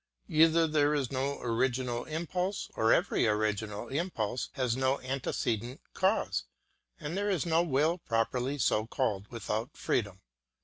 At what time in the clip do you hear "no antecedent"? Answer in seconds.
4.75-5.79